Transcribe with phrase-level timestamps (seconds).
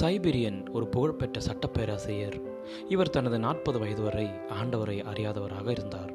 [0.00, 2.40] Siberian ஒரு புகழ்பெற்ற சட்டப்பேராசிரியர்.
[2.88, 6.12] இவர் தனது நாற்பது வயது வரை ஆண்டவரை அறியாதவராக இருந்தார்.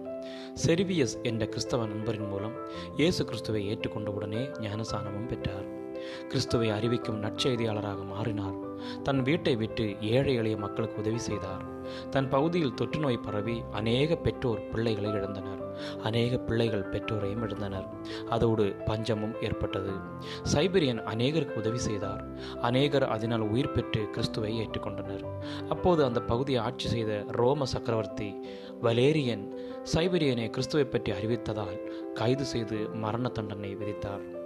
[0.65, 2.53] செரிவியஸ் என்ற கிறிஸ்தவ நண்பரின் மூலம்
[2.97, 5.78] இயேசு கிறிஸ்துவை ஏற்றுக்கொண்ட உடனே ஞானசானமும் பெற்றார்.
[6.27, 8.57] கிறிஸ்துவை அறிவிக்கும் நற்செய்தியாளராக மாறினார்.
[9.03, 11.63] தன் வீட்டை விட்டு ஏழை எளிய மக்களுக்கு உதவி செய்தார்.
[12.09, 15.63] தன் பகுதியில் தொற்றுநோய் பரவி அநேக பெற்றோர் பிள்ளைகளை இழந்தனர்.
[16.03, 17.87] அநேக பிள்ளைகள் பெற்றோரையும் இழந்தனர்.
[18.29, 19.91] அதோடு பஞ்சமும் ஏற்பட்டது.
[20.53, 22.23] சைபீரியன் அநேகருக்கு உதவி செய்தார்.
[22.61, 25.23] அநேகர் அதனால் உயிர் பெற்று கிறிஸ்துவை ஏற்றுக்கொண்டனர்.
[25.69, 28.35] அப்போது அந்த பகுதியை ஆட்சி செய்த ரோம சக்கரவர்த்தி
[28.81, 29.45] வலேரியன்
[29.93, 31.79] சைபீரியனை கிறிஸ்துவை பற்றி அறிவித்ததால்
[32.13, 34.38] கைது செய்து மரண தண்டனை விதித்தார்.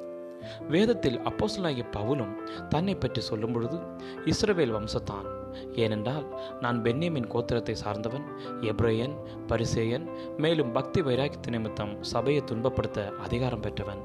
[0.70, 2.34] வேதத்தில் அப்போசலாகிய பவுலும்
[2.70, 3.80] தன்னை பற்றி சொல்லும் பொழுது
[4.26, 5.28] இஸ்ரவேல் வம்சத்தான்.
[5.72, 6.26] ஏனென்றால்
[6.62, 8.26] நான் பென்யமின் கோத்திரத்தை சார்ந்தவன்
[8.62, 9.16] எப்ரேயன்
[9.48, 10.08] பரிசேயன்
[10.38, 14.02] மேலும் பக்தி வைராக்கியத்து நிமித்தம் சபையை துன்பப்படுத்த அதிகாரம் பெற்றவன்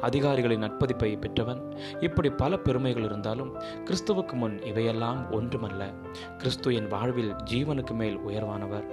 [0.00, 1.60] அதிகாரிகளின் நட்பதிப்பை பெற்றவன்.
[2.00, 3.52] இப்படி பல பெருமைகள் இருந்தாலும்
[3.84, 5.82] கிறிஸ்துவுக்கு முன் இவையெல்லாம் ஒன்றுமல்ல.
[6.38, 8.86] கிறிஸ்து என் வாழ்வில் ஜீவனுக்கு மேல் உயர்வானவர்.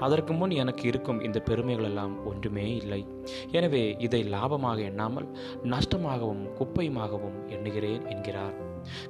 [0.00, 3.06] அதற்கு முன் எனக்கு இருக்கும் இந்த பெருமைகள் எல்லாம் ஒன்றுமே இல்லை.
[3.52, 5.28] எனவே இதை லாபமாக எண்ணாமல்
[5.64, 8.56] நஷ்டமாகவும் குப்பையுமாகவும் எண்ணுகிறேன் என்கிறார்.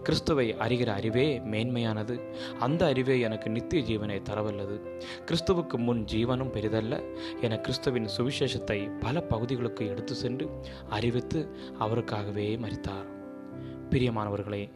[0.02, 2.14] கிறிஸ்துவை அறிகிற அறிவே மேன்மையானது.
[2.58, 4.76] அந்த அறிவே எனக்கு நித்திய ஜீவனை தரவல்லது.
[5.26, 6.94] கிறிஸ்துவுக்கு முன் ஜீவனும் பெரிதல்ல.
[7.40, 10.48] என கிறிஸ்துவின் சுவிசேஷத்தை பல பகுதிகளுக்கு எடுத்து சென்று
[10.88, 11.40] அறிவித்து
[11.78, 13.06] அவருக்காகவே மறித்தார்.
[13.90, 14.68] பிரியமானவர்களே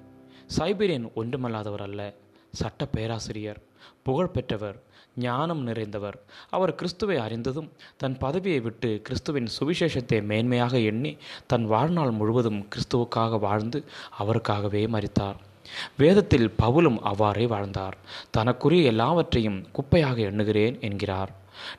[0.59, 2.15] சைபீரியன் ஒன்றுமல்லாதவர் அல்ல.
[2.53, 3.61] சட்ட பேராசிரியர்
[4.07, 4.79] புகழ்பெற்றவர்
[5.15, 6.17] ஞானம் நிறைந்தவர்.
[6.51, 13.85] அவர் கிறிஸ்துவை அறிந்ததும் தன் பதவியை விட்டு கிறிஸ்துவின் சுவிசேஷத்தை மேன்மையாக எண்ணி தன் வாழ்நாள் முழுவதும் கிறிஸ்துவுக்காக வாழ்ந்து
[14.19, 15.39] அவருக்காகவே மறித்தார்
[15.97, 17.97] வேதத்தில் பவுலும் அவ்வாறே வாழ்ந்தார்.
[18.31, 21.31] தனக்குரிய எல்லாவற்றையும் குப்பையாக எண்ணுகிறேன் என்கிறார்.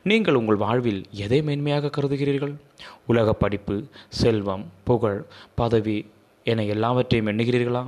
[0.03, 2.55] நீங்கள் உங்கள் வாழ்வில் எதை மேன்மையாக கருதுகிறீர்கள்?
[3.07, 3.77] உலக படிப்பு
[4.09, 5.97] செல்வம் புகழ் பதவி
[6.43, 7.83] என எல்லாவற்றையும் எண்ணுகிறீர்களா?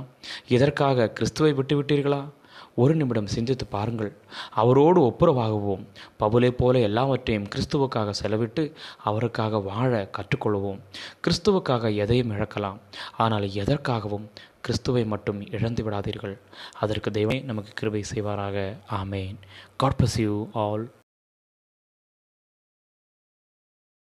[0.48, 2.22] இதற்காக கிறிஸ்துவை விட்டுவிட்டீர்களா?
[2.76, 4.12] ஒரு நிமிடம் சிந்தித்து பாருங்கள்.
[4.50, 5.86] அவரோடு ஒப்புரவாகுவோம்.
[6.20, 10.80] பவுலை போல எல்லாவற்றையும் கிறிஸ்துவுக்காக செலவிட்டு அவருக்காக வாழ கற்றுக்கொள்வோம்.
[11.20, 12.78] கிறிஸ்துவுக்காக எதையும் இழக்கலாம்.
[13.16, 14.26] ஆனால் எதற்காகவும்
[14.60, 16.38] கிறிஸ்துவை மட்டும் இழந்து விடாதீர்கள்.
[16.78, 18.76] அதற்கு தெய்வமே நமக்கு கிருபை செய்வாராக.
[18.90, 19.36] ஆமேன்.
[19.76, 20.90] God bless you all